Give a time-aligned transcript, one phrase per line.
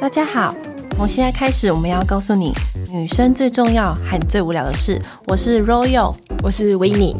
[0.00, 0.56] 大家好，
[0.92, 2.54] 从现在开始，我们要告诉你
[2.90, 4.98] 女生最重要和最无聊的事。
[5.26, 7.14] 我是 Royal，我是维尼。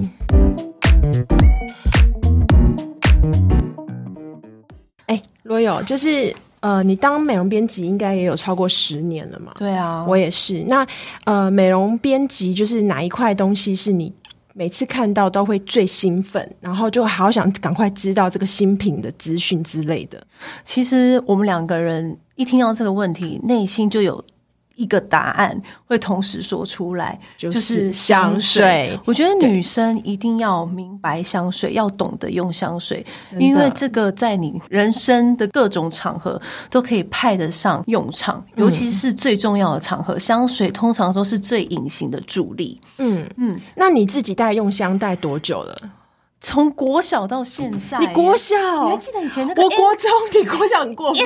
[5.05, 9.53] 哎，Royal，就是呃，你当美容编辑应该也有超过十年了嘛？
[9.59, 10.65] 对啊，我也是。
[10.67, 10.87] 那
[11.25, 14.11] 呃，美容编辑就是哪一块东西是你
[14.55, 20.27] 每次看到都会最兴奋，然后就好想赶快知道这个新品的资讯之类的？
[20.65, 22.19] 其实我们两个人。
[22.37, 24.25] 一听到这个问题，内心就有
[24.81, 28.99] 一个答案会同时说出来，就是香水。
[29.05, 33.05] 我觉得女生一定要明白香水，要懂得用香水，
[33.39, 42.81] 因为这个在你人生的各种场合都可以派得上用场，尤其是最重要的场合，香水通常都是最隐形的助力。
[42.97, 45.77] 嗯嗯，那你自己带用香带多久了？
[46.41, 49.63] 从国小到现在，你国小，你还记得以前那个？
[49.63, 51.23] 我国中，你国小很过分。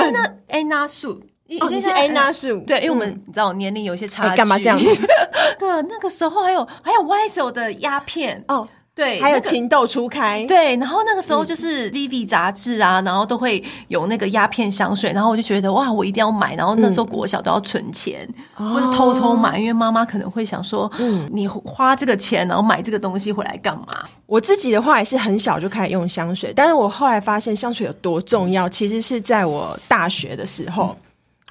[0.48, 1.22] Anna 树，哦，
[1.70, 5.08] 你是 Anna 树，对，因为我们你知道年龄有些差距，干嘛这样子？
[5.60, 8.68] 那那个时候还有还有 YSL 的鸦片哦。
[8.96, 10.44] 对，还有情窦初开。
[10.46, 16.54] 对，然后那个时候就是 Viv 杂志啊，然后都会有那个鸦片香水，然后我就觉得哇，我一定要买。
[16.54, 23.84] 然后那时候国小都要存钱，或是偷偷买，因为妈妈可能会想说，嗯，你花这个钱，然后买这个东西回来干嘛？
[24.26, 30.96] 我自己的话也是很小就开始用香水，但是我后来发现香水有多重要，其实是在我大学的时候，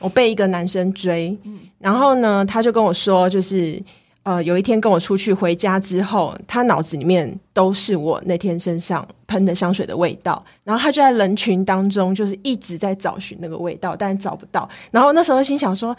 [0.04, 1.36] 我被一个男生追，
[1.80, 3.82] 然后呢，他就跟我说，就是。
[4.26, 14.70] 呃，有一天跟我出去回家之后，他脑子里面都是我那天身上喷的香水的味道，然后他就在人群当中，就是一直在找寻那个味道，但找不到。
[14.92, 15.94] 然后那时候心想说：“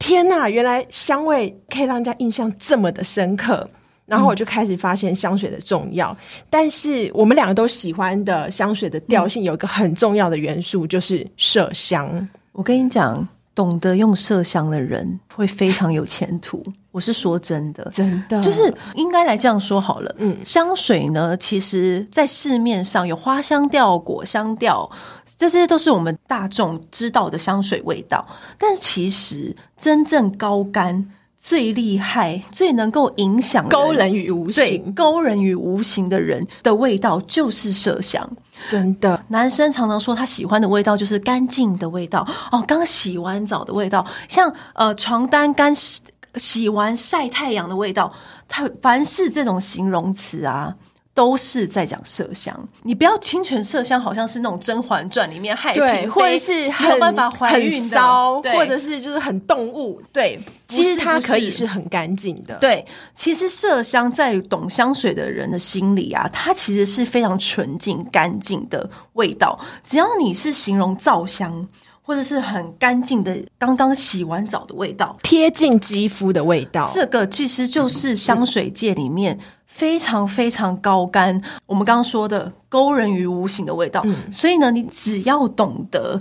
[0.00, 3.68] 天呐，原来香味可以让人家印象这么的深刻。”
[4.06, 6.16] 然后我就开始发现香水的重要。
[6.48, 12.26] 但是我们两个都喜欢的香水的调性有一个很重要的元素，就是麝香。
[12.52, 16.62] 我跟你讲，懂得用麝香的人会非常有前途。
[16.92, 20.14] 我是说真的，真的就是应该来这样说好了。
[20.18, 24.90] 嗯，香水呢，其实在市面上有花香调、果香调，
[25.36, 28.26] 这些都是我们大众知道的香水味道。
[28.56, 38.28] 但其实真正高干、最厉害、最能够影响勾人于无形、勾人于无形的人的味道，就是麝香。
[38.68, 46.00] 真的，男生常常说他喜欢的味道就是干净的味道哦，刚洗完澡的味道，像呃床单干洗。
[46.38, 48.12] 洗完晒太阳的味道，
[48.46, 50.74] 他凡是这种形容词啊，
[51.16, 52.54] 都是在讲麝香。
[52.82, 59.98] 你不要听成麝香，好像是那种《甄嬛传》里面害嫔，或者是没有办法怀孕的，或者是就是很动物。
[60.12, 60.38] 对，
[60.68, 62.56] 其实它可以是很干净的。
[62.56, 62.84] 对，
[63.14, 69.58] 其实麝香在懂香水的人的心里啊，它其实是非常纯净、干净的味道。
[69.82, 71.66] 只要你是形容皂香。
[72.06, 79.36] 或者是很干净的，刚刚洗完澡的味道，贴近肌肤的味道，这个其实就是香水界里面
[79.66, 81.42] 非常非常高干。
[81.66, 86.16] 我们刚刚说的勾人于无形的味道，所以呢，你只要懂得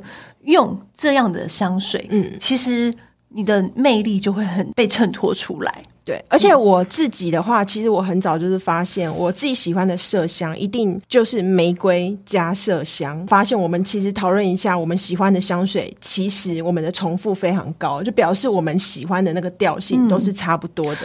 [0.46, 2.91] 用这样的香水，嗯，其实
[3.29, 5.84] 你的魅力就会很被衬托出来。
[6.05, 13.25] 对，而且我自己的话，其实我很早就是发现，我自己喜欢的麝香一定就是玫瑰加麝香。
[13.25, 21.01] 发现我们其实讨论一下，我们喜欢的香水，其实我们的重复非常高，就表示我们喜欢的那个调性都是差不多的。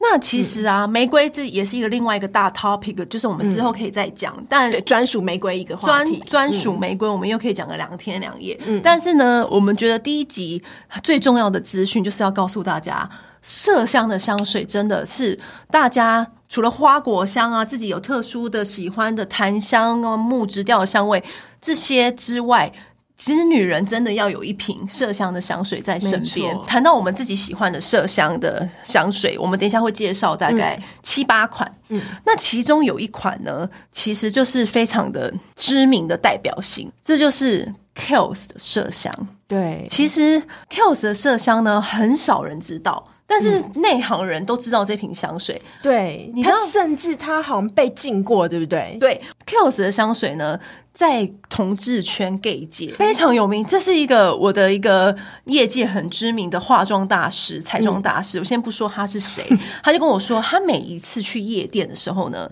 [0.00, 4.34] 那其实啊，玫瑰这也是一个另外一个大 topic，就是我们之后可以再讲。
[4.48, 8.58] 但专属玫瑰一个专专属玫瑰，我们又可以讲个两天两夜。
[8.64, 10.60] 嗯，但是呢，我们觉得第一集
[11.02, 13.06] 最重要的资讯就是要告诉大家。
[13.44, 15.38] 麝香的香水真的是
[15.70, 21.22] 大家除了花果香啊，自己有特殊的喜欢的檀香啊、木质调的香味
[21.60, 22.72] 这些之外，
[23.16, 26.56] 其实女人真的要有一瓶麝香的香水在身边。
[26.66, 31.72] 谈到我们自己喜欢的麝香的香水，我们等一下会介绍大概七八款。
[31.88, 39.12] 嗯，那其中有一款呢，其实就是非常的知名的代表性，这就是 Kills 的麝香。
[39.46, 43.06] 对，其实 Kills 的麝香呢，很少人知道。
[43.26, 48.96] 但是内行人都知道这瓶香水，对，你知道，甚至它好像被禁过，对不对？
[49.00, 50.58] 对，Kills 的香水呢，
[50.92, 53.64] 在同志圈 gay 界非常有名。
[53.64, 58.38] 这是一个我的一个业界很知名的化妆大师、彩妆大师。
[58.38, 59.42] 我先不说他是谁，
[59.82, 62.50] 他就跟我说，他每一次去夜店的时候呢，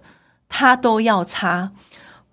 [0.48, 1.70] 他都要擦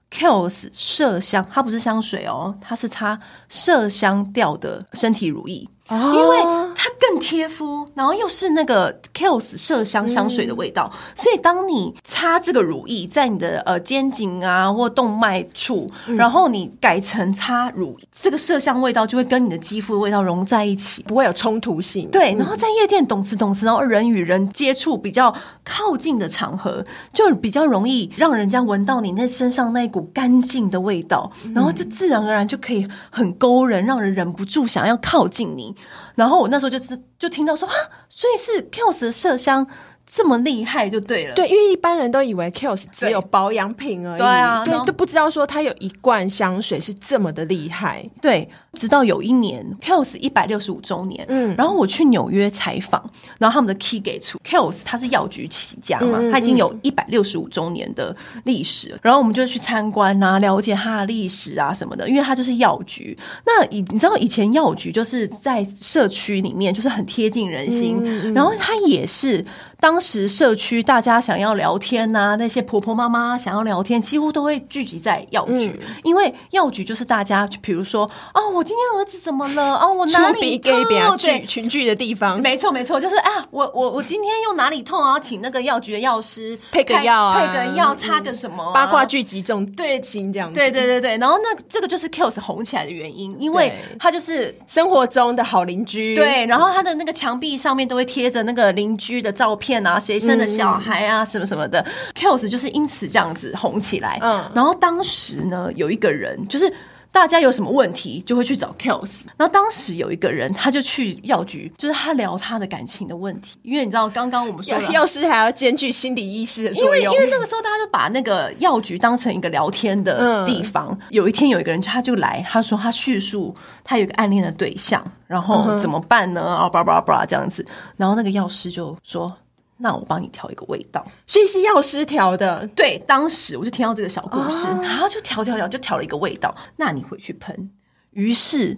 [0.09, 3.19] Kills 麝香，它不是香水哦，它是擦
[3.51, 6.37] 麝香调的身体乳液，因为
[6.79, 21.01] 它更贴肤，然后又是那个 Kiehl's 麝香香水的味道，所以当你擦这个乳液在你的呃肩颈啊或动脉处，然后你改成擦乳，这个麝香味道就会跟你的肌肤的味道融在一起。
[21.07, 22.07] 不会有冲突性。
[22.11, 25.33] 对，然后在夜店懂词懂词，然后人与人接触比较
[25.63, 35.75] 靠近的场合，就比较容易让人家闻到你那身上那一股干净的味道，然后就自然而然就可以很勾人，让人忍不住想要靠近你。
[36.17, 37.75] 然后我那时候就是就听到说啊，
[38.09, 39.65] 所以是 Kiehl's 的麝香
[40.03, 41.35] 这么厉害就对了。
[41.35, 48.09] 对，因为一般人都以为 Kiehl's 只有保养品而已，对啊然对，都不知道说它有一罐香水是这么的厉害。
[48.19, 53.03] 对，直到有一年 Kiehl's 一百六十五周年，嗯，然后我去纽约采访，
[53.39, 63.17] 然后他们的 key 给出 Kiehl's 它是药局起家嘛，它已经有一百六十五周年的历史，然后我们就去参观啊，了解它的历史啊什么的，因为它就是药局。
[63.45, 69.43] 那以你知道以前药局就是在社区里面，就是很贴近人心，然后它也是。
[69.79, 78.03] 当时社区大家想要聊天呐、那些婆婆妈妈想要聊天，几乎都会聚集在药局，因为药局就是大家，比如说，
[78.33, 79.77] 哦，我今天儿子怎么了？
[79.77, 81.17] 哦，我哪里比 gay 比较痛？
[81.19, 85.17] 对聚群聚的地方，没错没错，就是啊，我我我今天又哪里痛啊？
[85.17, 90.55] 请那个药局的药师配个开药啊配个药，擦个什么啊、八卦聚集中对心这样子。
[90.55, 101.85] 对对对对，然后那这个就是 Kills 红起来的原因，因为他就是生活中的好邻居，对，然后他的那个墙壁上面都会贴着那个邻居的照片啊，谁生了小孩啊，什么什么的。
[102.13, 104.19] Kills 就是因此这样子红起来。
[104.21, 106.71] 嗯然后当时呢，有一个人就是。
[107.17, 117.09] 大家有什么问题就会去找 Kells 然后当时有一个人他就去药局，就是他聊他的感情的问题，因为你知道刚刚我们说了药药师还要兼具心理医师的因为因。
[117.09, 120.95] 为那个时候大家就把那个药局当成一个聊天的地方。
[121.09, 123.53] 有一天有一个人他就来，他说他叙述
[123.83, 126.41] 他有一个暗恋的对象，然后怎么办呢？
[126.41, 127.65] 啊，叭叭叭这样子，
[127.97, 129.35] 然后那个药师就说
[129.77, 136.55] ：“那我帮你调一个味道。”所以是药师调的，对，当时我就听到这个小故事，然后就调调调，就调了一个味道。
[136.75, 137.71] 那你回去喷，
[138.11, 138.75] 于是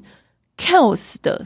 [0.58, 1.46] Kiehl's 的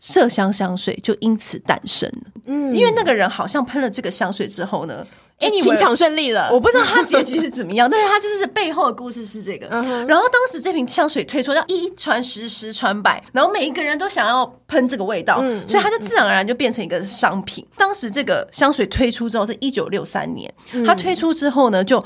[0.00, 2.32] 麝香香水就因此诞生了。
[2.46, 5.06] 嗯，因为那个人好像喷了这个香水之后呢，
[5.42, 6.48] 哎，anyway，情场顺利了。
[6.52, 9.66] 我不知道他结局是怎么样，但是他就是背后的故事是这个。
[9.66, 17.66] 然后当时这瓶香水推出，要一传十，十传百，然后每一个人都想要喷这个味道，所以它就自然而然就变成一个商品。
[17.76, 20.52] 当时这个香水推出之后是一九六三年，
[20.86, 22.02] 它推出之后呢就。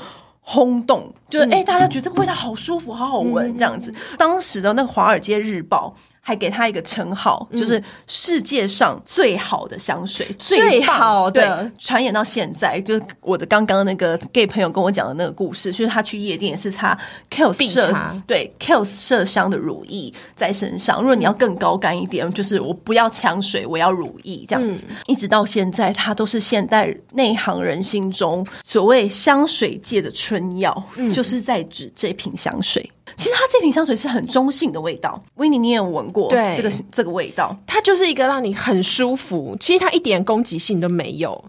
[0.49, 3.93] 轰动，就是哎、大家觉得这个味道好舒服，好好闻，这样子。
[4.17, 5.93] 当时的那个《华尔街日报》
[6.27, 16.99] 还给他一个称号，就是世界上最好的香水，最棒好的对传言到现在，就是我的刚刚那个 gay 朋友跟我讲的那个故事，就是他去夜店是擦
[17.31, 20.99] Kiehl's 必麝对 Kiehl's 麝香的乳液在身上。
[20.99, 24.85] 如果你要更高干一点，就是我不要香水，我要乳液这样子。
[25.05, 30.83] 一直到现在，它都是现代内行人心中所谓香水界的春药，
[31.13, 32.91] 就是在指这瓶香水。
[33.17, 41.43] 其实它这瓶香水是很中性的味道，维尼你也有闻过对这个这个味道，它就是一个让你很舒服，其实它一点攻击性都没有。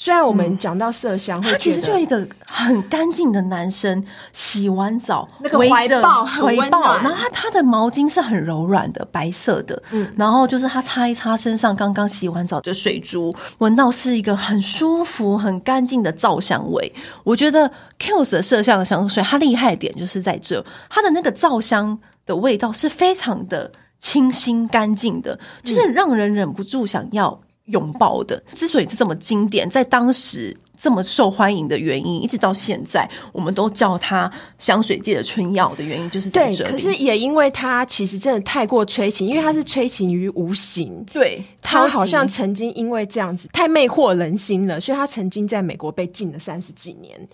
[0.00, 4.02] 虽然我们讲到麝香，会他其实就一个很干净的男生，
[4.32, 16.92] 洗完澡那个怀抱很怀抱，然后他他的毛巾是很柔软的，白色的，嗯，然后就是他擦一擦身上刚刚洗完澡的水珠，闻到是一个很舒服、很干净的皂香味。
[17.24, 17.68] 我觉得
[17.98, 28.42] Kills 的麝香香水，它厉害的点就是在这，它的那个皂香的味道是非常的清新干净的，就是让人忍不住想要拥抱的。
[28.52, 36.56] 之所以是这么经典，在当时这么受欢迎的原因，一直到现在，我们都叫它香水界的春药的原因，就是这里。
[36.58, 41.04] 可是也因为它其实真的太过催情，因为它是催情于无形。
[41.12, 47.28] 对，它好像曾经因为这样子太魅惑人心了，所以它曾经在美国被禁了三十几年。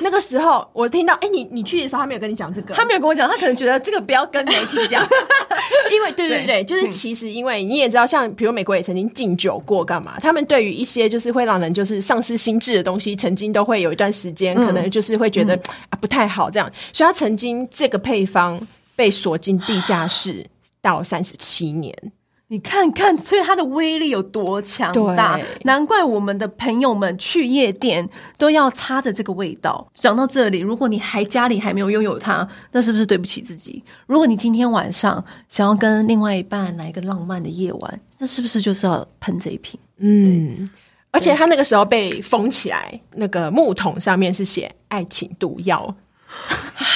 [0.00, 5.04] 那个时候我听到，哎、你你去的时候，他没有跟你讲这个，他没有跟我讲，他可能觉得这个不要跟媒体讲。
[5.90, 10.16] 因为对对对对，就是其实因为你也知道，像比如美国也曾经禁酒过，干嘛？
[10.20, 15.54] 他们对于一些就是会让人就是丧失心智的东西，曾经都会有一段时间，可能就是会觉得、
[15.88, 20.46] 啊不太好这样，所以他曾经这个配方被锁进地下室
[20.80, 21.92] 到三十七年。
[22.50, 29.86] 你看看，所以它的威力有多强大，难怪我们的朋友们去夜店都要擦着这个味道。
[29.92, 33.84] 讲到这里，如果你还家里还没有拥有它，那是不是对不起自己？
[34.06, 39.78] 如果你今天晚上想要跟另外一半来一个浪漫的夜晚，那是不是就是要喷这一瓶？
[39.98, 40.66] 嗯，
[41.10, 45.94] 而且他那个时候被封起来，那个木桶上面是写“爱情毒药”，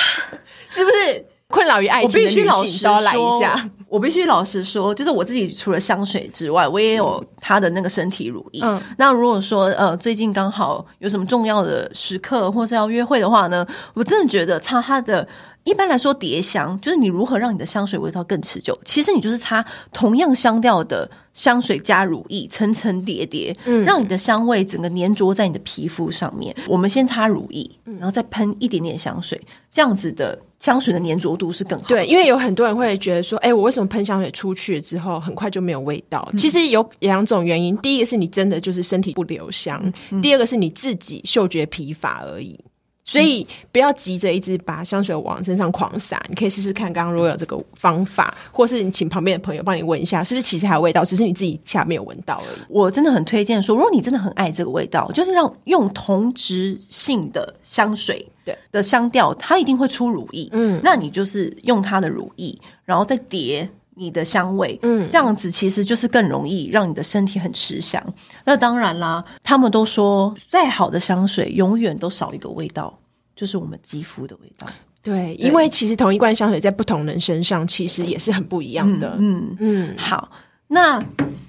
[0.71, 1.27] 是不是？
[1.49, 3.71] 困扰于爱情的女必须老实性都要来一下说。
[3.93, 8.63] 我必须老实说，就是我自己除了香水之外，我也有他的那个身体乳液。
[8.65, 15.29] 嗯，那如果说呃最近刚好有什么重要的时刻或是要约会的话呢，我真的觉得擦它的。
[15.65, 18.77] 一般来说，叠香就是你如何让你的香水味道更持久。
[18.85, 26.53] 其实你就是擦同样香调的香水加乳液，层层叠叠，嗯，让你的香味整个粘着在你的皮肤上面。
[26.67, 31.85] 我们先擦乳液，然后再喷一点点香水，这样子的香水的粘着度是更好。
[31.89, 36.27] 对，因为有很多人会觉得说，哎，我为什么喷香水出去之后很快就没有味道？
[36.39, 39.93] 其实有两种原因，第一个是你真的就是身体不留香，
[40.23, 42.57] 第二个是你自己嗅觉疲乏而已。
[43.05, 52.61] 所以不要急着一直把香水往身上狂撒，你可以试试看刚刚如果有这个方法，或是你请旁边的朋友帮你闻一下，是不是其实还有味道，只是你自己下没有闻到而已。
[52.69, 68.03] 我真的很推荐说，如果你真的很爱这个味道，就是让用同质性的香水对的香调，它一定会出乳液，嗯，那你就是用它的乳液，然后再叠你的香味，嗯，这样子其实就是更容易让你的身体很吃香。
[68.45, 72.99] 那当然啦，他们都说再好的香水永远都少一个味道。
[73.35, 74.67] 就是我们肌肤的味道，
[75.03, 79.17] 对，因为其实同一罐香水在不同人身上其实也是很不一样的。
[79.19, 80.31] 嗯嗯，好，
[80.69, 81.03] 那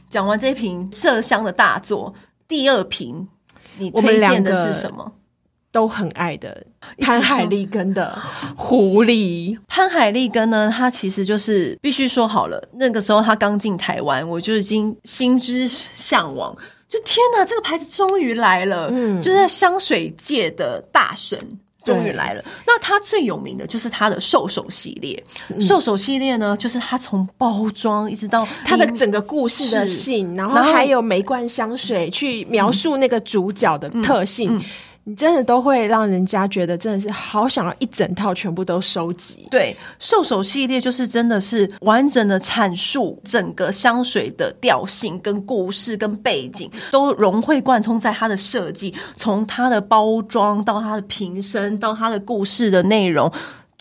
[0.09, 2.11] 讲完这瓶麝香的大作，
[2.47, 3.27] 第二瓶
[3.77, 5.11] 你推荐的是什么？
[5.73, 6.65] 都很爱的
[6.99, 8.17] 潘海利根的
[8.55, 9.57] 狐狸。
[9.67, 16.55] 潘海利根呢，他其实就是必须说好了，那个时候他刚进台湾，我就已经心之向往。
[16.87, 18.87] 就天哪，这个牌子终于来了！
[18.91, 21.37] 嗯，就是在香水界的大神。
[21.83, 22.41] 终于来了。
[22.65, 25.21] 那它最有名的就是它的兽首系列。
[25.59, 34.63] 兽首系列呢，就是它从包装一直到它的整个故事的性，然后还有每罐香水去描述那个主角的特性。
[35.05, 39.47] 你真的都会让人家觉得真的是好想要一整套全部都收集。
[39.51, 53.29] 对，兽首系列就是真的是完整的阐述整个香水的调性、跟故事、跟背景，都融会贯通在它的设计，从它的包装到它的瓶身到它的故事的内容。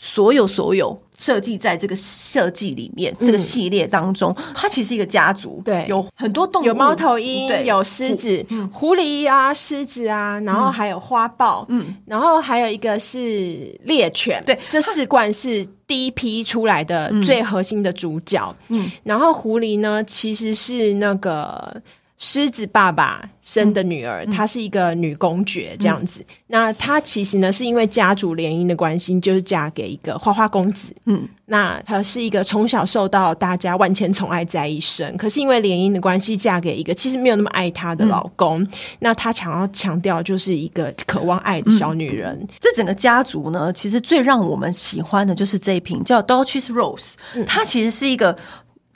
[0.04, 21.80] 所有所有设计在这个设计里面，这个系列当中，它其实一个家族，对，有很多动物，有猫头鹰，有狮子、狐狸啊，狮子啊，然后还有花豹，嗯，然后还有一个是猎犬，对，这四罐是第一批出来的最核心的主角，嗯，然后狐狸呢，其实是那个。
[22.24, 26.24] 狮子爸爸生的女儿，她是一个女公爵这样子。
[26.46, 30.94] 那她其实呢，是因为家族联姻的关系，就是嫁给一个花花公子。
[31.06, 38.64] 嗯，那她是一个从小受到大家万千宠爱在一身，可是因为联姻的关系，嫁给一个其实没有那么爱她的老公。
[39.00, 42.46] 那她想要强调，就是一个渴望爱的小女人。
[42.60, 47.14] 这整个家族呢，其实最让我们喜欢的就是这一瓶叫 Dolce Rose，
[47.48, 48.38] 它其实是一个。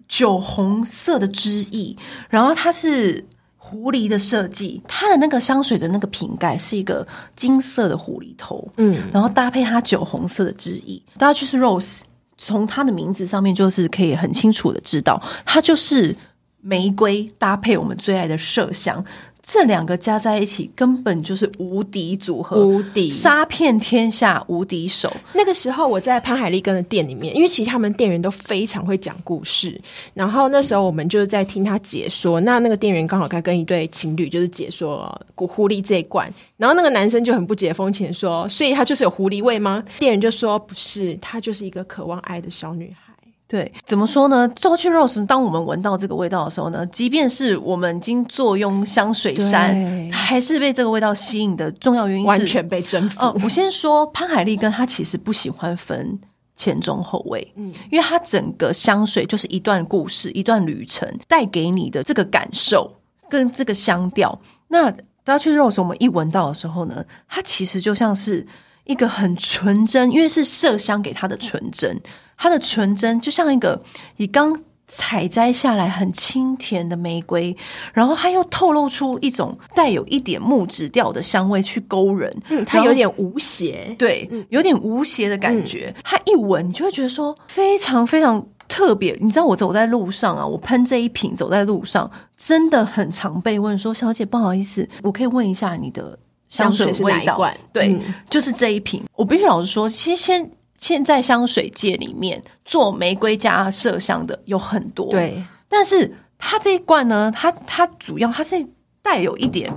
[0.09, 1.97] 酒红色的汁液，
[2.29, 3.25] 然后它是
[3.57, 12.01] 狐狸的设计，它的那个香水的那个瓶盖是一个金色的狐狸头，嗯，然后搭配它酒红色的汁液，大家就是 Rose，
[12.39, 16.15] 从它的名字上面就是可以很清楚的知道，它就是
[16.61, 19.05] 玫瑰搭配我们最爱的麝香。
[19.49, 25.09] 这两个加在一起根本就是无敌组合，无敌杀遍天下无敌手。
[25.33, 29.81] 那个时候我在潘海利根的店里面，因为其实他们店员都非常会讲故事。
[30.15, 43.05] 然后那时候我们就是在听他解说，那那个店员刚好在跟一对情侣就是解说古狐狸这一罐，然后那个男生就很不解风情说：“所以他就是有狐狸味吗？”店员就说：“不是，他就是一个渴望爱的小女孩。”
[43.49, 53.21] 对，怎么说呢 o c Rose，当我们闻到这个味道的时候呢，即便是我们已经坐拥香水山，还是被这个味道吸引的重要原因，完全被征服。
[53.45, 56.19] 我先说潘海利根，他其实不喜欢分
[56.57, 62.93] 前中后味，嗯，因为他整个香水就是一段故事，一段旅程带给你的这个感受
[63.31, 64.37] 跟这个香调。
[64.67, 68.45] 那 o c Rose，我们一闻到的时候呢，它其实就像是
[68.87, 71.97] 一个很纯真，因为是麝香给它的纯真。
[72.37, 73.81] 它的纯真就像一个
[74.17, 77.57] 你刚采摘下来很清甜的玫瑰，
[77.93, 85.93] 然后它又透露出一种带有一点木质调的香味去勾人，嗯，它有点无邪，对，有点无邪的感觉。
[86.05, 89.17] 它一闻，你就会觉得说非常非常特别。
[89.21, 96.17] 你知道我走在路上啊，我喷这一瓶走在路上，真的很常被问说：“小姐，不好意思，我可以问一下你的
[96.49, 97.37] 香水味道？”
[97.73, 98.01] 对，
[98.31, 99.03] 就是这一瓶。
[99.17, 100.49] 我必须老实说，其实先。
[100.77, 108.67] 现在香水界里面做玫瑰加麝香的有很多，对，但是它这一罐呢，它它主要它是
[109.03, 109.73] 带有一点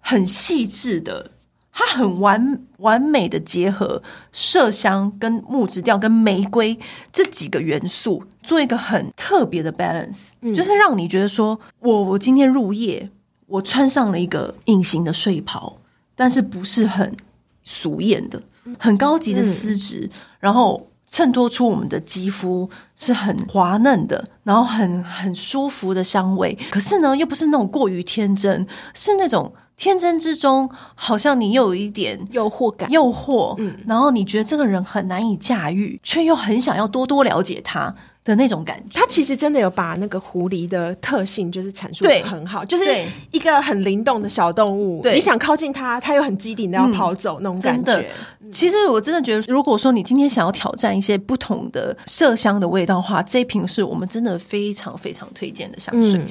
[0.00, 1.30] 很细致的、
[1.72, 4.02] 它很完完美的结合
[4.32, 6.78] 麝香跟木质调跟玫瑰
[7.10, 13.08] 这几个元素，做一个很特别的 balance，、就是让你觉得说，我我今天入夜，
[13.46, 15.78] 我穿上了一个隐形的睡袍，
[16.14, 17.16] 但是不是很
[17.62, 18.42] 俗艳的，
[18.78, 26.56] 很高级的丝质，然后衬托出我们的肌肤是很滑嫩的，然后很很舒服的香味。
[26.70, 32.90] 可是呢，又不是那种过于天真，是那种天真之中，好像你又有一点诱惑感。
[32.90, 39.00] 诱惑，嗯然后你觉得这个人很难以驾驭，却又很想要多多了解他的那种感觉。
[39.00, 42.84] 它其实真的有把那个狐狸的特性就是阐述的很好，就是
[43.30, 48.06] 一个很灵动的小动物，对你想靠近它，它又很机灵的要跑走、那种感觉。
[48.50, 56.18] 其实我真的觉得，如果说你今天想要挑战一些不同的麝香的味道的话，这一瓶是我们真的非常非常推荐的香水。
[56.18, 56.26] 嗯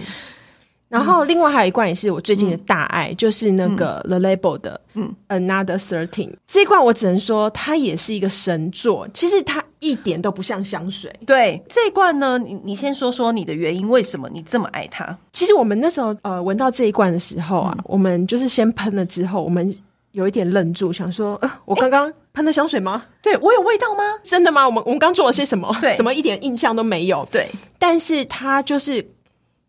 [0.92, 9.08] 然后另外还有一罐也是我最近的大爱，就是那个 The Label 的嗯 Another Thirteen 这一罐，我只能说它也是一个神作。
[9.14, 11.14] 其实它一点都不像香水。
[11.26, 15.18] 对这一罐呢，你你先说说你的原因，为什么你这么爱它？
[15.34, 19.76] 其实我们那时候呃闻到这一罐的时候啊，我们就是先喷了之后，我们
[20.14, 23.04] 有一点愣住，想说，呃，我刚刚喷的香水吗？
[23.22, 24.04] 对我有味道吗？
[24.24, 24.66] 真的吗？
[24.66, 25.76] 我们我们刚做了些什么？
[25.82, 27.28] 对怎么一点印象都没有？
[27.32, 29.06] 对，但是它就是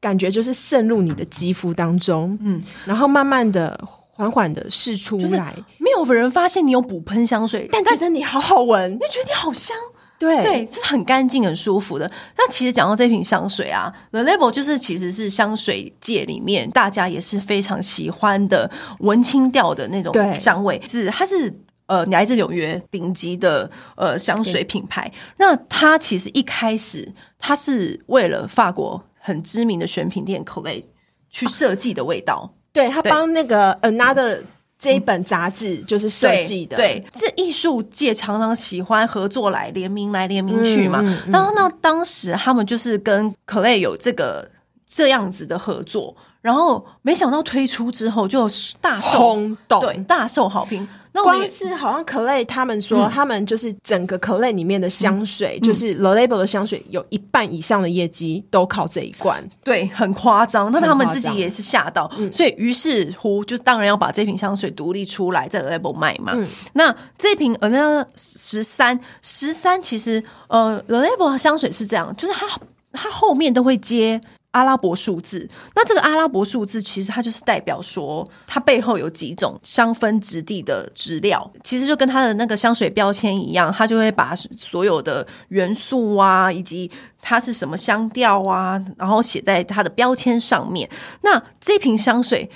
[0.00, 9.76] 感觉就是渗入你的肌肤当中，嗯，然后慢慢的、缓缓的释出就是来，没有人发现你有补喷香水，但觉得你好好闻你，就觉得你好香。
[10.22, 12.10] 对对，就是很干净、很舒服的。
[12.36, 21.52] 那其实讲到这瓶香水啊，The Label 就是其实是香水界里面大家也是非常喜欢的文青调的那种香味，是它是。
[21.86, 30.84] 呃，来自纽约顶级的呃香水品牌，那它其实一开始它是为了法国很知名的选品店 Collet
[31.28, 34.42] 去设计的味道，对他对帮那个 Another
[34.82, 40.98] 这一本杂志就是设对计的，对，这艺术界常常喜欢合作来联名来联名去嘛。
[41.00, 41.30] 嗯嗯嗯。
[41.30, 44.50] 然后呢，当时他们就是跟 Clay 有这个
[44.84, 48.48] 这样子的合作，然后没想到推出之后就
[48.80, 50.88] 大受轰动，对大受好评。
[51.14, 59.46] 那光是好像 Clay 他们说，嗯他们就是整个 Clay 里面的香水，就是 The Label 的香水，有一半以上的业绩都靠这一罐。
[59.62, 60.72] 对，很夸张。
[60.72, 66.34] 那他们自己也是吓到，所以于是乎，就当然要把这瓶香水独立出来，在 Label 卖嘛。
[66.72, 72.46] 那这瓶呃，那十三十三，其实呃，The Label 的香水是这样，就是它
[72.92, 74.18] 它后面都会接。
[74.52, 90.88] 阿拉伯数字，那这个阿拉伯数字其实它就是代表说，它背后有几种香氛质地的质料，其实就跟它的那个香水标签一样，它就会把所有的元素啊，以及它是什么香调啊，然后写在它的标签上面。
[91.22, 92.48] 那这瓶香水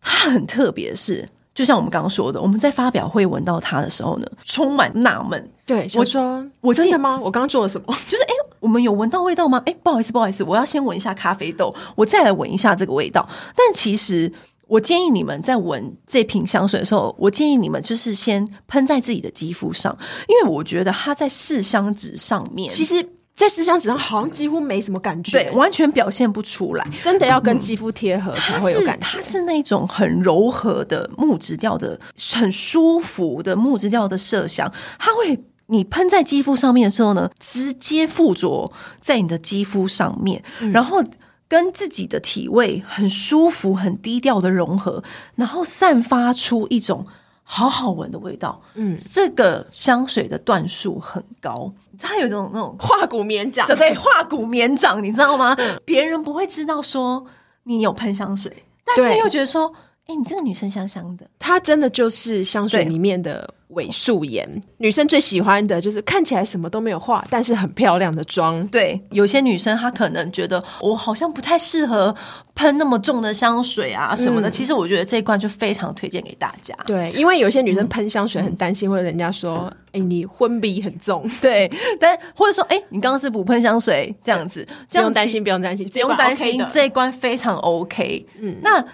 [0.00, 7.20] 它很特别，是就像我们刚刚说的，我们在发表会闻到它的时候呢，充满纳闷，对，我说我真的吗？
[7.22, 7.86] 我刚刚做了什么？
[8.10, 9.62] 就是哎、诶我们有闻到味道吗？
[9.66, 13.28] 哎、不好意思，不好意思，我要先闻一下咖啡豆，我再来闻一下这个味道。
[13.54, 14.32] 但其实，
[14.66, 26.86] 我建议你们在闻这瓶香水的时候，我建议你们就是先喷在自己的肌肤上，因为我觉得它在试香纸上面，其实，在试香纸上好像几乎没什么感觉，对完全表现不出来。
[27.00, 29.20] 真的要跟肌肤贴合才会有感觉它。
[29.20, 31.98] 是那种很柔和的木质调的、
[32.34, 35.38] 很舒服的木质调的麝香，它会。
[35.70, 40.72] 你喷在肌肤上面的时候呢，直接附着在你的肌肤上面，嗯。
[40.72, 41.02] 然后
[41.48, 45.02] 跟自己的体味很舒服、很低调的融合，
[45.36, 47.06] 然后散发出一种
[47.42, 48.60] 好好闻的味道。
[48.74, 55.56] 嗯，这个香水的段数很高，它有一种那种化骨绵掌，这对化骨绵掌，你知道吗？
[55.84, 57.24] 别人不会知道说
[57.64, 59.18] 你有喷香水，但是对。
[59.18, 59.72] 又觉得说，
[60.10, 61.24] 哎、你这个女生香香的。
[61.38, 64.44] 她真的就是香水对里面的伪素颜。
[64.78, 68.66] 女生最喜欢的就是看起来什么都没有化，但是很漂亮的妆。
[68.68, 72.12] 对，有些女生她可能觉得我好像不太适合
[72.56, 74.50] 喷那么重的香水啊什么的。
[74.50, 76.74] 其实我觉得这一罐就非常推荐给大家。
[76.86, 81.24] 对，因为有些女生喷香水很担心，会人家说：“哎、你昏鼻很重。
[81.40, 81.70] 对，
[82.00, 88.26] 但或者说，哎、你刚刚是不喷香水这样子，”这样不用担心，不用担心，不用担心，这一罐 OK 的这一罐非常 OK。
[88.40, 88.84] 嗯，那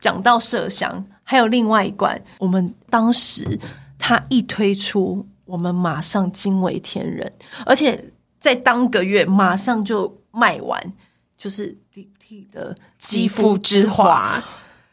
[0.00, 3.58] 讲到麝香，还有另外一罐，我们当时
[3.98, 7.30] 它一推出，我们马上惊为天人，
[7.66, 8.02] 而且
[8.40, 10.80] 在当个月马上就卖完，
[11.36, 14.42] 就是 Deep T 的肌肤之华。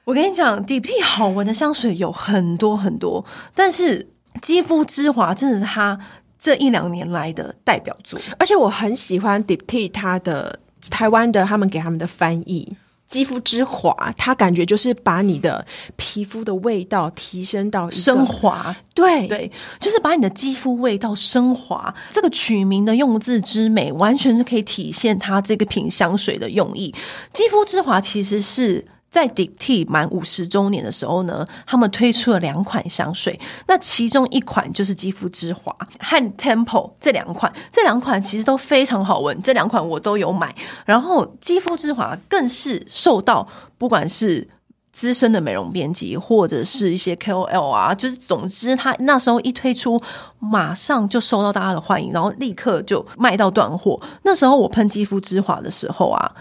[0.06, 3.23] 我跟你讲，Deep T 好闻的香水有很多很多，
[3.54, 4.08] 但是
[4.41, 5.99] 肌肤之华真的是它
[6.39, 8.19] 这一两年来的代表作。
[8.39, 12.75] 而且我很喜欢 Deep T 它的台湾的他们给他们的翻译，
[13.10, 15.65] 肌肤之华，它感觉就是把你的
[15.98, 21.93] 皮肤的味道提升到升华，对对，就是把你的肌肤味道升华。
[22.10, 26.93] 这个取名的用字之美，完全是可以体现它这个瓶香水的用意。
[27.34, 28.86] 肌肤之华其实是。
[29.12, 40.56] 在 Deep T 满五十周年的时候呢，他们推出了两款香水，那其中一款就是肌肤之华和 Temple 这两款，这两款其实都非常好闻，这两款我都有买。
[40.86, 43.48] 然后肌肤之华更是受到
[43.80, 44.48] 不管是
[44.91, 50.00] 资深的美容编辑或者是一些 KOL 啊，就是总之他那时候一推出，
[50.38, 54.00] 马上就受到大家的欢迎，然后立刻就卖到断货。
[54.22, 56.32] 那时候我喷肌肤之华的时候啊，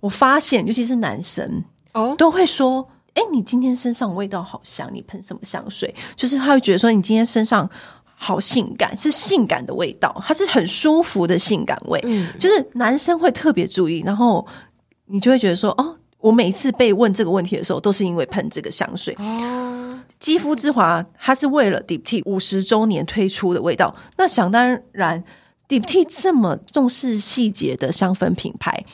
[0.00, 1.64] 我发现尤其是男生。
[1.92, 5.94] 哦，都会说，哎，你今天身上味道好香，你喷什么香水？
[6.14, 7.68] 就是他会觉得说，你今天身上
[8.14, 12.00] 好性感，是性感的味道，它是很舒服的性感味。
[12.04, 14.46] 嗯，就是男生会特别注意，然后
[15.06, 19.16] 你就会觉得说，哦，我每次被问这个问题的时候，都是因为喷这个香水。
[19.18, 23.94] 哦，肌肤之华，它是为了 Deep T 五十周年推出的味道。
[24.16, 25.22] 那想当然
[25.68, 28.84] ，Deep T 这么重视细节的香氛品牌。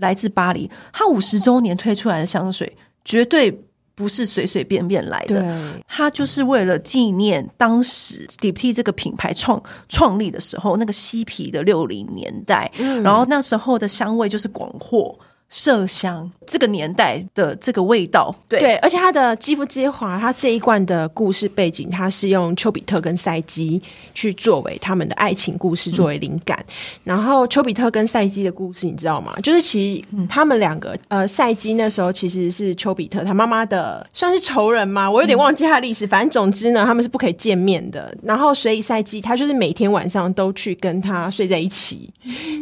[0.00, 3.56] 来自巴黎，它五十周年推出来的香水绝对
[3.94, 5.44] 不是随随便便来的。
[5.86, 12.70] 它就是为了纪念当时 Deep T 这个品牌创创立的时候那个嬉皮的六零年代，
[13.04, 15.16] 然后那时候的香味就是广货。
[15.52, 23.82] 麝香这个年代的这个味道，对，而且它的肌肤之华，它这一罐的故事背景，它是用丘比特跟赛基
[24.14, 26.64] 去作为他们的爱情故事作为灵感。
[27.02, 29.34] 然后丘比特跟赛基的故事，你知道吗？
[29.42, 36.06] 就是其实他们两个，呃，赛基那时候其实是丘比特他妈妈的算是仇人嘛，我有点忘记他的历史。
[36.06, 38.16] 反正总之呢，他们是不可以见面的。
[38.22, 42.08] 然后所以赛基他就是每天晚上都去跟他睡在一起，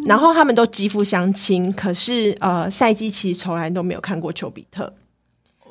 [0.07, 1.71] 然后他们都肌肤相亲。
[1.75, 2.67] 可是呃。
[2.79, 4.95] 赛季其实从来都没有看过丘比特，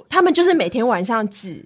[0.09, 1.63] 他们就是每天晚上只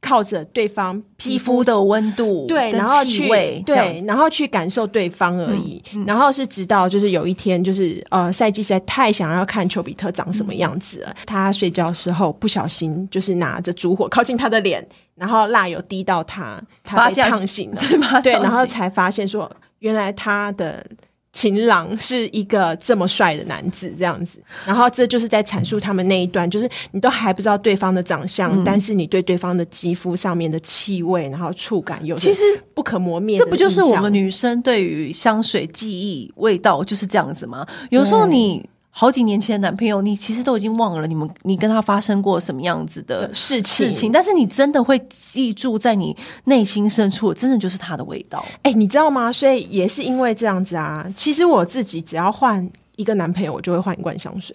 [0.00, 3.28] 靠着对方皮肤的温度，对，然后去
[3.64, 5.80] 对，然后去感受对方而已。
[6.04, 17.80] 然后是直到就是有一天，就是呃，赛季实在太想要看丘比特长什么样子了，他睡觉时候不小心就是拿着烛火靠近他的脸，然后蜡油滴到他，他被烫醒了？
[18.24, 19.48] 对，然后才发现说，
[19.78, 20.84] 原来他的。
[21.32, 32.42] 情郎是一个这么帅的男子，这样子，然后这就是在阐述他们那一段，就是你都还不知道对方的长相，但是你对对方的肌肤上面的气味，然后触感有其实
[32.74, 33.38] 不可磨灭。
[33.38, 37.66] 这不就是我们女生对于香水记忆味道就是这样子吗？
[37.90, 38.69] 有时候你。
[38.92, 48.44] 好几年前的男朋友，你其实都已经忘了你们你跟他发生过什么样子的事情，事情，但是你真的会记住在你内心深处，真的就是他的味道。
[48.62, 49.32] 哎，你知道吗？
[49.32, 51.06] 所以也是因为这样子啊。
[51.14, 54.54] 其实我自己只要换一个男朋友，我就会换一罐香水。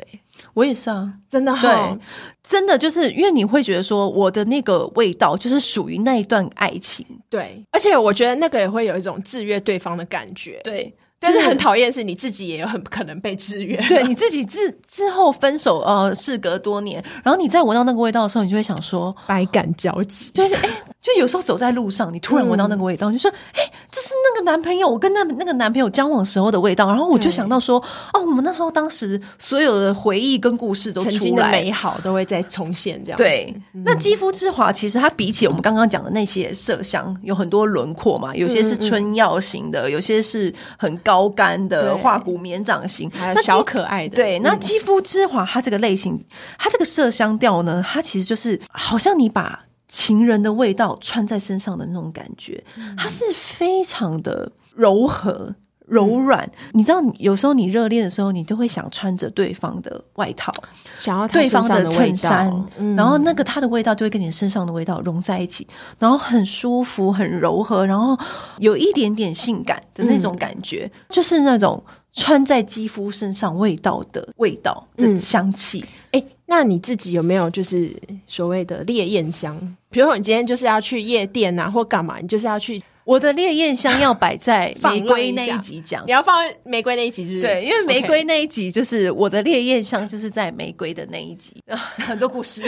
[0.54, 1.98] 我也是啊，真的对，
[2.44, 7.06] 真的就是因为你会觉得说，我的那个味道就是属于那一段爱情。
[7.30, 10.60] 对，而且我觉得那个也会有一种制约对方的感觉。
[10.66, 10.94] 对。
[11.26, 13.76] 但是很讨厌，是你自己也有很可能被制约。
[13.88, 20.30] 对你自己之之后分手，呃，事隔多年，然后你再闻到那个味道的时候，你就会想说百感交集。
[20.36, 20.70] 就是哎，
[21.06, 26.88] 就有时候走在路上，你突然闻到那个味道，你就说哎，这是那个男朋友，我跟那那个男朋友交往时候的味道。
[26.88, 33.04] 然后我就想到说，哦，我们那时候当时所有的回忆跟故事都曾经的美好都会再重现。
[33.04, 33.54] 这样对。
[33.84, 41.16] 那肌肤之华其实它比起我们刚刚讲的那些麝香，有很多轮廓嘛，有些是春药型的，有些是很高。
[41.16, 44.18] 高干的化骨绵掌型，还有小可爱的。
[44.18, 46.22] 对，那肌肤之华，它这个类型，
[46.60, 52.64] 它这个麝香调呢，它其实就是好像你把情人的味道穿在身上的那种感觉，
[52.98, 55.56] 它是非常的柔和。
[55.88, 60.52] 柔软，你知道，有时候你热恋的时候，你都会想穿着对方的外套，
[60.98, 62.52] 想要对方的衬衫，
[62.98, 65.68] 然后那个它的味道就会跟你身上的味道融在一起，
[66.00, 68.18] 然后很舒服、很柔和，然后
[68.58, 75.86] 有一点点性感的那种感觉，就是那种穿在肌肤身上味道的味道的香气。
[76.10, 77.96] 哎，那你自己有没有就是
[78.28, 79.58] 所谓的烈焰香？
[79.90, 82.18] 比如说你今天就是要去夜店啊，或干嘛？
[82.20, 82.82] 你就是要去。
[83.04, 91.56] 我的烈焰香要摆在玫瑰那一集讲，你要放玫瑰那一集就是对，因为玫瑰那一集就是我的烈焰香，就是在玫瑰的那一集，
[91.98, 92.64] 很多故事，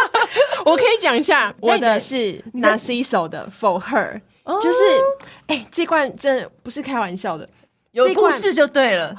[0.66, 1.54] 我可以讲一下。
[1.60, 4.20] 我的是 Narciso 的 For Her，
[4.60, 4.78] 就是
[5.46, 7.48] 哎，这罐真的不是开玩笑的，
[7.92, 9.16] 有故事就对了。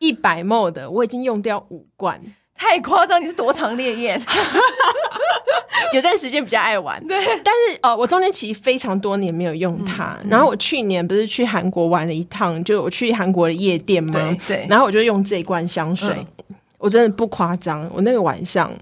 [0.00, 2.20] 一百 m 的，我已经用掉五罐。
[2.62, 3.20] 太夸张！
[3.20, 4.20] 你是多长烈焰？
[5.92, 7.18] 有段时间比较爱玩，对。
[7.42, 10.16] 但是呃，我中间其实非常多年没有用它。
[10.28, 14.36] 然后我去年不是去韩国玩了一趟，就我去韩国的夜店嘛？
[14.46, 14.64] 对。
[14.70, 16.16] 然后我就用这一罐香水。
[16.78, 18.72] 我真的不夸张，我那个晚上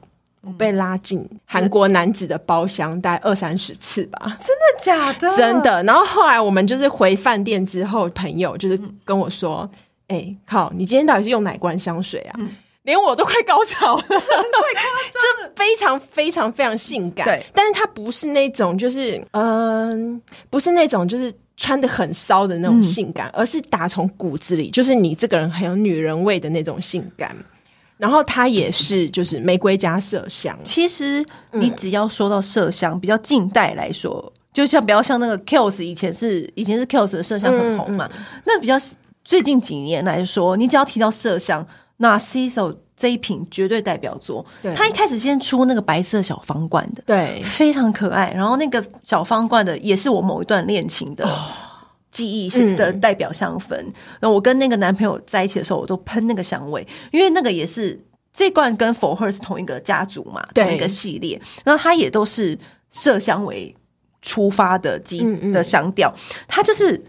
[0.43, 4.37] 我被拉进韩国男子的包厢，大概二三十次吧。
[4.39, 5.31] 真的假的？
[5.35, 5.83] 真的。
[5.85, 9.69] 然后后来我们就是回饭店之后，朋友就是跟我说
[10.09, 12.41] ：“哎、靠，你今天到底是用哪罐香水啊？”
[12.83, 17.27] 连我都快高潮了， 这非常非常非常性感。
[17.27, 27.37] 对，但是它不是那种就是嗯、不是那种就是穿的很骚的那种性感，而是打从骨子里，就是你这个人很有女人味的那种性感。
[27.99, 38.11] 然后它也是就是玫瑰加麝香，其实你只要说到麝香，比较近代来说，就像比较像那个 Kills 以前是以前是 Kills 的麝香很红嘛，
[38.47, 38.77] 那比较
[39.23, 41.67] 最近几年来说，你只要提到麝香
[42.01, 44.45] ，Narciso 这一瓶绝对代表作。
[44.61, 48.33] 对它一开始先出那个白色小方罐的，对非常可爱。
[48.33, 51.29] 然后那个小方罐的也是我某一段恋情的
[52.11, 53.77] 记忆性的代表香氛。
[54.21, 57.99] 那、我跟那个男朋友在一起的时候，我都喷那个香味，因为那个也是
[58.33, 61.41] 这罐跟 For Her 是同一个家族嘛，同一个系列。
[61.65, 62.59] 然后它也都是
[62.93, 63.75] 麝香为
[64.21, 65.21] 出发的基
[65.53, 66.15] 的香调，
[66.49, 67.03] 它就是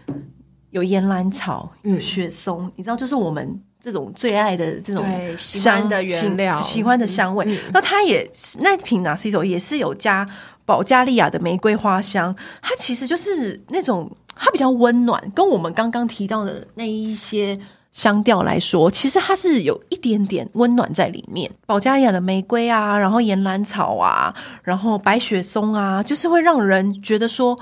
[0.70, 3.60] 有岩兰草、有嗯雪松，你知道，就是我们。
[3.82, 5.04] 这种最爱的这种
[5.36, 7.44] 香欢的原料喜喜欢的香味。
[7.48, 10.26] 嗯那它也那瓶 Narciso 也是有加
[10.64, 17.58] 保加利亚的玫瑰花香，它其实就是那种它比较温暖，跟我们刚刚提到的那一些。
[17.92, 21.50] 香调来说，其实它是有一点点温暖在里面。
[21.66, 27.54] 保加利亚的玫瑰啊，然后岩兰草啊，然后白雪松啊，就是会让人觉得说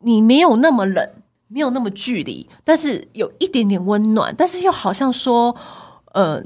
[0.00, 1.08] 你没有那么冷，
[1.48, 5.54] 没有那么距离，但是有一点点温暖，但是又好像说
[6.12, 6.42] 呃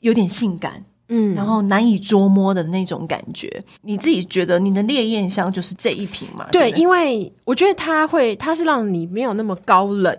[0.00, 3.62] 有点性感，嗯然后难以捉摸的那种感觉。
[3.82, 6.48] 你自己觉得你的烈焰香就是这一瓶嘛？
[6.50, 10.16] 对，因为我觉得它会，它是让你没有那么高冷，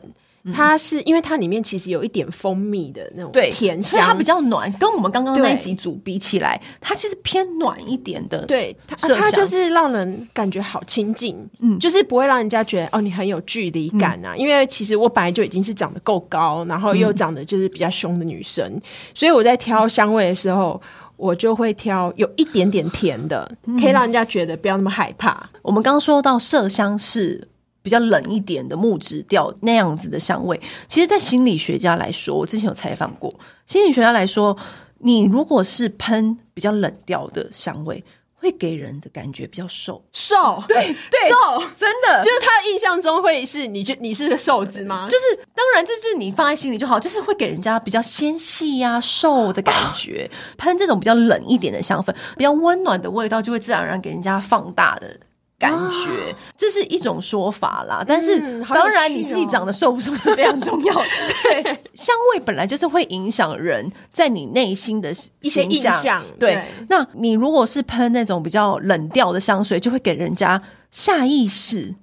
[0.54, 8.46] 它是因为它里面其实有一点蜂蜜的那种甜香，它比较暖，跟我们刚刚那几组比起来，它其实偏暖一点的。
[8.46, 14.36] 对它它就是让人感觉好亲近，嗯就是不会让人家觉得哦你很有距离感啊。
[14.36, 18.80] 因为其实我本来就已经是长得够高，然后又长得就是比较凶的女生，
[19.14, 20.82] 所以我在挑香味的时候。
[21.18, 23.48] 我就会挑有一点点甜的，
[23.80, 25.48] 可以让人家觉得不要那么害怕。
[25.62, 27.48] 我们刚刚说到麝香是
[27.82, 33.34] 比较冷一点的木质调那样子的香味，其实，在心理学家来说，我之前有采访过，
[33.66, 34.56] 心理学家来说，
[35.00, 38.04] 你如果是喷比较冷调的香味，
[38.36, 40.04] 会给人的感觉比较瘦。
[40.14, 40.76] 瘦，对
[41.10, 45.08] 对，瘦，真的就是他印象中会是你就你是个瘦子吗？
[45.10, 50.30] 就是当然，这是你放在心里就好，就是会给人家比较纤细呀、瘦的感觉。
[50.58, 55.20] 喷这种比较冷一点的香氛，比较温暖的味道，就会自然而然给人家放大的。
[55.62, 61.06] 感觉这是一种说法啦，但是当然你自己哦长得瘦不瘦是非常重要的。
[61.44, 71.94] 对，香味本来就是会影响人在你内心的一些印象对对，那你如果是喷那种比较冷调的香水，就会给人家下意识。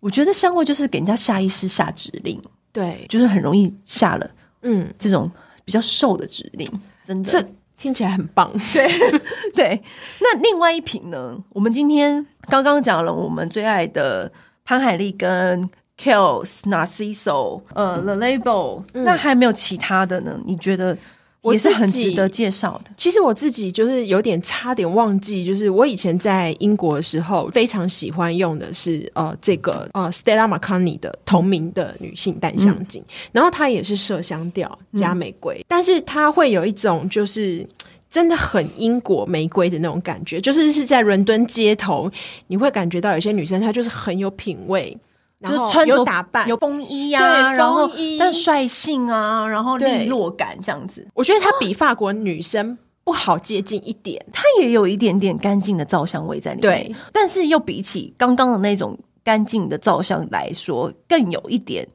[0.00, 2.40] 我觉得香味就是给人家下意识下指令。
[2.72, 4.30] 对，就是很容易下了
[4.62, 5.30] 嗯，这种
[5.66, 6.66] 比较瘦的指令，
[7.06, 7.30] 真的。
[7.30, 7.46] 这
[7.76, 8.50] 听起来很棒。
[8.72, 8.88] 对
[9.54, 9.82] 对，
[10.20, 11.36] 那另外一瓶呢？
[11.50, 14.30] 我们今天刚刚讲了我们最爱的
[14.64, 20.40] 潘海利跟 Kiehl's Narciso，呃，The Label，、那还没有其他的呢？
[20.44, 20.96] 你觉得
[21.42, 22.90] 也是很值得介绍的？
[22.96, 37.64] 其实我自己就是有点差点忘记，就是我以前在英国的时候非常喜欢用的是呃这个呃 Stella McCartney 的同名的女性淡香精，然后它也是麝香调加玫瑰，但是它会有一种就是。
[38.12, 42.08] 真的很英国玫瑰的那种感觉，就是是在伦敦街头，
[42.46, 44.94] 你会感觉到有些女生她就是很有品味，
[45.38, 54.22] 然后就是穿着有打扮，有风衣呀、对然后但率性啊，然后对利落感这样子，我觉得她比法国女生不好接近一点。
[54.30, 58.94] 它也有一点点干净的皂香味在里面，对，但是又比起刚刚的那种
[59.24, 61.88] 干净的皂香来说，更有一点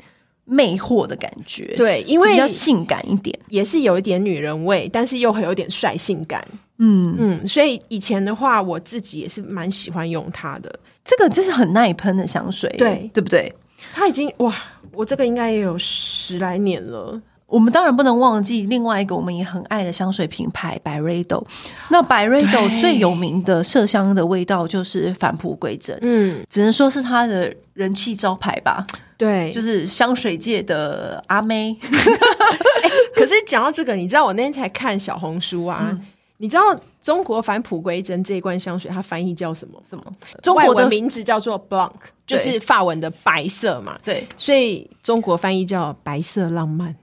[0.50, 6.44] 魅惑的感觉，，对，因为比较性感一点，也是有一点女人味，但是又会有点率性感。
[6.80, 10.80] 嗯，嗯，所以以前的话，我自己也是蛮喜欢用它的。
[11.04, 13.54] 这个就是很耐喷的香水，对对不对？
[13.94, 14.56] 它已经哇，
[14.92, 17.22] 我这个应该也有十来年了。
[17.46, 21.42] 我们当然不能忘记另外一个我们也很爱的香水品牌百瑞斗。
[21.90, 28.86] 那百瑞斗对最有名的麝香的味道就是返璞归真，嗯，只能说是它的人气招牌吧，
[29.18, 31.76] 对，就是香水界的阿妹。
[33.16, 36.06] 可是讲到这个，你知道我那天才看小红书啊，嗯
[36.40, 36.62] 你知道
[37.02, 39.82] 中国返璞归真这一罐香水它翻译叫什么？
[39.90, 40.04] 什么？
[40.44, 41.92] 中国的名字叫做 Blanc，
[42.28, 46.96] 就是法文的白色嘛，对，所以中国翻译叫白色浪漫。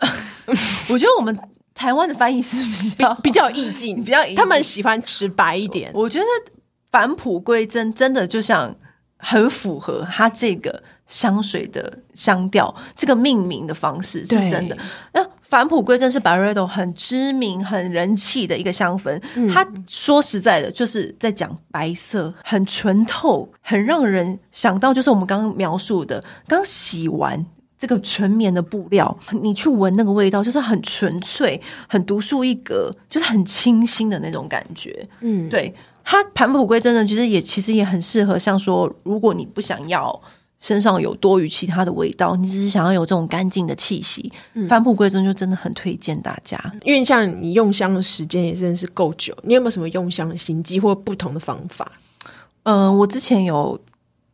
[0.90, 1.38] 我觉得我们
[1.72, 2.56] 台湾的翻译是
[2.96, 5.92] 比较比较有意境，比较他们喜欢直白一点。
[5.94, 6.24] 我觉得
[6.90, 8.74] 返璞归真真的就像
[9.18, 14.78] 很符合它这个香水的香调，这个命名的方式是真的。
[15.12, 19.20] 那返璞归真是 Baredo 很知名、很人气的一个香氛。
[19.52, 27.44] 它说实在的，就是在讲白色，很纯透，很让人想到就是我们刚刚描述的，刚洗完。
[27.80, 35.08] 这个纯棉的布料，你去闻那个味道，就是很纯粹、很独树一格，就是很清新的那种感觉。
[35.20, 40.20] 嗯，对它返璞归真的，其实也其实也很适合，像说，如果你不想要
[40.58, 44.32] 身上有多余其他的味道，你只是想要有这种干净的气息，
[44.68, 46.58] 返璞归真就真的很推荐大家。
[46.82, 51.90] 因为像你用香的时间也真的是够久，你有没有什么用香的心机或不同的方法？
[52.64, 53.80] 嗯、我之前有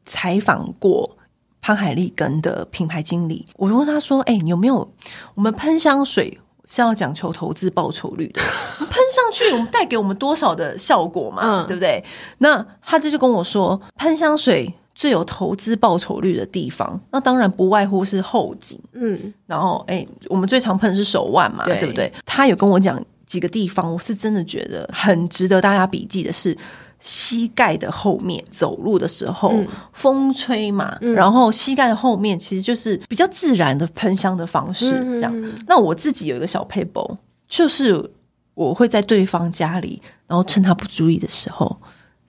[0.05, 1.17] 采访过
[1.61, 4.93] 潘海利根的品牌经理，我问他说：“哎、你有没有
[5.35, 8.41] 我们喷香水？”是要讲求投资报酬率的，
[8.81, 12.03] 喷上去我们带给我们多少的效果嘛，嗯对不对？
[12.39, 22.13] 那他这就跟我说，喷香水最有投资报酬率的地方，那当然不外乎是后颈，嗯，然后哎、我们最常喷的是手腕嘛，对对不对？
[22.25, 26.57] 他有跟我讲几个地方，我是真的觉得很值得大家笔记的是。
[27.01, 35.53] 膝盖的后面走路的时候，嗯风吹嘛，然后膝盖的后面其实就是比较自然的喷香的方式，嗯这样。
[35.67, 37.15] 那我自己有一个小 paper，
[37.47, 38.11] 就是
[38.55, 41.77] 我会在对方家里，然后趁他不注意的时候，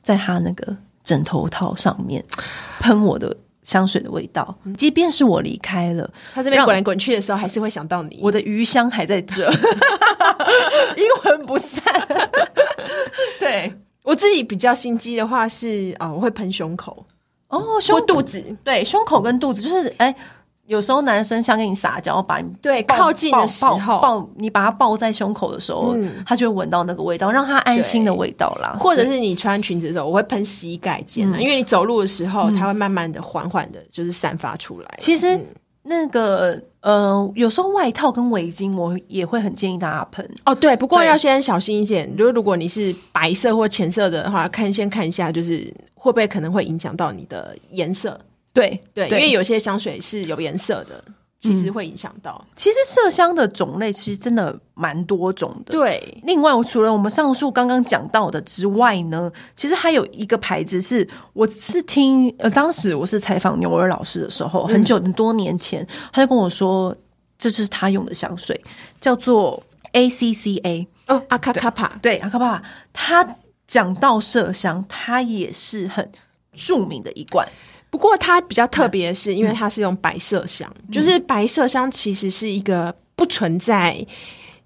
[0.04, 0.76] 在他那个
[1.06, 2.22] 枕头套上面
[2.80, 8.20] 喷我的香水的味道，即便是我离开了，他这边让滚来滚去的时候，还是会想到你。
[8.22, 9.50] 我的余香还在这，
[10.98, 11.82] 阴魂不散。
[13.40, 17.06] 对，我自己比较心机的话是啊、我会喷胸口
[17.48, 20.14] 哦，胸肚子，对胸口跟肚子，就是哎。
[20.68, 28.76] 有时候男生想跟你撒娇，把你对靠近的时候抱你把他抱在胸口的时候，嗯他就会闻到那个味道，让他安心的味道啦。
[28.80, 34.96] 或者是你穿裙子的时候，我会喷膝盖尖啊，因为你走路的时候，嗯它会慢慢的、缓缓的，就是散发出来。
[34.98, 35.40] 其实
[35.84, 40.28] 那个呃，有时候外套跟围巾，我也会很建议大家喷。
[40.46, 42.12] 哦，对，不过要先小心一点。
[42.18, 48.20] 如果如果你是白色或浅色的话，看先看一下，就是会不会可能会影响到你的颜色。
[48.56, 51.04] 对对，因为有些香水是有颜色的，
[51.38, 52.44] 其实会影响到。
[52.56, 55.74] 其实麝香的种类其实真的蛮多种的。
[55.74, 66.96] 对，另外，我除了我们上述刚刚讲到的之外呢，其实还有一个牌子是，我是听呃，当时我是采访牛儿老师的时候，很久很多年前，他就跟我说，
[67.38, 68.60] 这就是他用的香水，
[69.02, 72.62] 叫做 ACCA，哦，阿卡卡帕，对，阿卡帕，
[72.94, 73.36] 他
[73.68, 76.10] 讲到麝香，它也是很
[76.54, 77.48] 著名的一罐，
[77.96, 80.92] 不过它比较特别的是，因为它是用白麝香，嗯。
[80.92, 84.06] 就是白麝香其实是一个不存在。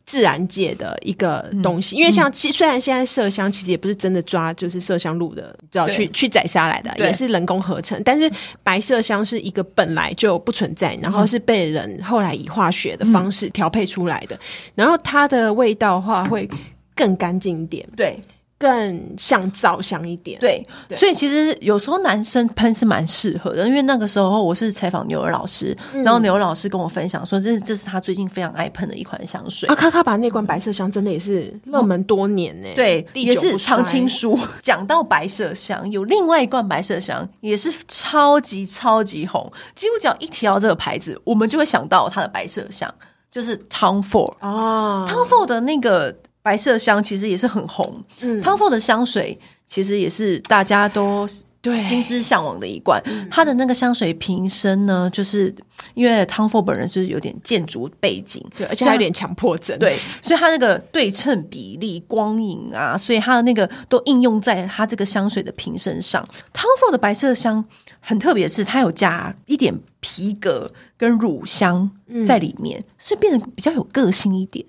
[0.06, 1.82] 自然界的一个东嗯。
[1.84, 8.02] 西，因为像其虽然现在麝香其实也不是真的抓就是麝香鹿的，你知道去去宰杀来的，也是人工合成。
[8.04, 8.28] 但是
[8.64, 14.36] 白麝香是一个本来就不存在，然后是被人后来以化学的方式调配出来的，
[14.74, 16.50] 然后它的味道的话会
[16.96, 18.20] 更干净一点，对
[18.60, 20.40] 更像皂香一点。
[20.40, 29.68] 对，对所以其实有时候男生喷是蛮适合的，因为那个时候我是采访牛儿老师，嗯然后牛儿老师跟我分享说，这是这是他最近非常爱喷的一款香水。
[29.70, 34.20] 啊卡卡把那罐白麝香真的也是热门多年呢、对，也是常青衰。
[34.20, 34.38] 树。
[34.62, 42.94] 讲到白麝香，有另外一罐白麝香也是超级超级红，几乎只要一提到这个牌子，我们就会想到它的白麝香，
[43.32, 44.34] 就是 Tom Ford。
[44.42, 46.14] 哦，Tom Ford 的那个
[46.50, 48.04] 白色香其实也是很红。
[48.22, 51.30] 嗯 Tom Ford 的香水其实也是大家都
[51.62, 53.00] 对心之向往的一罐。
[53.30, 55.54] 它的那个香水瓶身呢，就是
[55.94, 59.78] 因为 Tom Ford 本人是有点建筑背景，对，而且还有点强迫症。
[59.78, 66.28] 对，所以它那个对称比例、光影啊，所以它的那个都应用在它这个香水的瓶身上。
[66.52, 67.64] Tom Ford 的白色香
[68.00, 71.92] 很特别，是它有加一点皮革跟乳香
[72.26, 74.66] 在里面，所以变得比较有个性一点。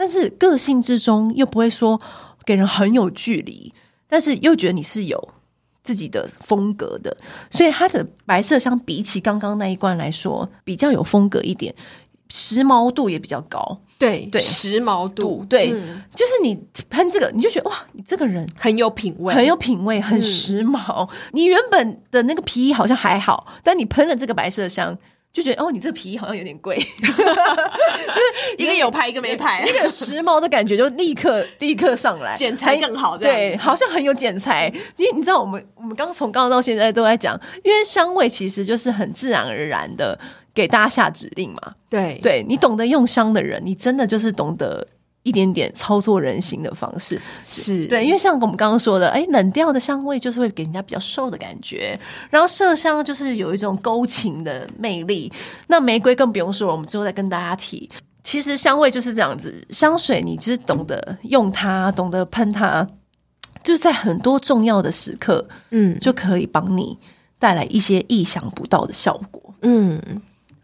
[0.00, 2.00] 但是个性之中又不会说
[2.46, 3.70] 给人很有距离，
[4.08, 5.28] 但是又觉得你是有
[5.82, 7.14] 自己的风格的，
[7.50, 11.74] 所以它的白色相比起刚刚那一罐来说，比较有风格一点，
[12.30, 13.82] 时髦度也比较高。
[13.98, 16.58] 对对时髦度度，对，嗯就是你
[16.88, 21.06] 喷这个，你就觉得哇，你这个人很有品味，很有品味，很时髦。
[21.32, 24.96] 你原本的那个皮衣好像还好，但你喷了这个白色香，
[25.32, 34.72] 就觉得哦，你这个皮衣好像有点贵， 就是一个有牌，一个没牌，那个时髦的感觉就立刻立刻上来，剪裁更好对，好像很有剪裁。
[34.96, 40.18] 因为你知道，我们我们刚从刚刚到现在都在讲，因为香味其实就是很自然而然的
[40.52, 41.74] 给大家下指令嘛。
[41.88, 42.18] 对。
[42.20, 44.86] 对你懂得用香的人，你真的就是懂得
[45.22, 47.20] 一点点操作人心的方式。
[47.44, 51.98] 是对，因为像我们刚刚说的，哎，冷调的香味就是会给人家比较瘦的感觉，
[52.30, 55.32] 然后麝香就是有一种勾情的魅力。
[55.66, 57.90] 那玫瑰更不用说了，我们之后再跟大家提。
[58.22, 62.86] 其实香味就是这样子，香水你就是懂得用它，懂得喷它，
[63.64, 66.96] 就是在很多重要的时刻，嗯，就可以帮你
[67.38, 70.00] 带来一些意想不到的效果，嗯。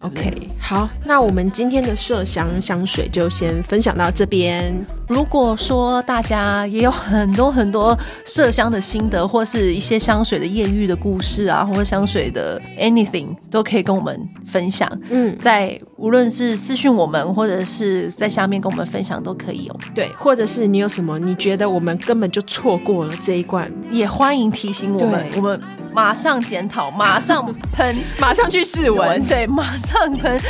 [0.00, 4.84] OK，好，那我们今天的麝香香水就先分享到这边。
[5.08, 14.86] 如果说大家也有很多很多麝香的心得，或是一些香水的艳遇的故事啊，或者香水的 anything，都可以跟我们分享。
[15.08, 19.80] 嗯，在无论是私讯我们，或者是在下面跟我们分享都可以哦。
[19.94, 25.58] 对，或者是你有什么你觉得我们根本就错过了这一罐，也欢迎提醒我们，我们。
[25.94, 30.40] 马上检讨，马上喷， 马上去试闻，对，马上那你们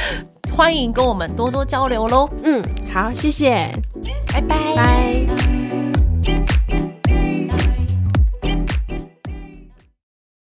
[0.53, 2.62] 欢迎跟我们多多交流喽嗯
[2.93, 3.70] 好谢谢。
[4.49, 4.57] 拜。
[4.74, 6.65] 拜。